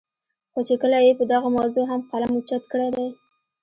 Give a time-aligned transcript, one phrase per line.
[0.53, 3.07] خو چې کله ئې پۀ دغه موضوع هم قلم اوچت کړے دے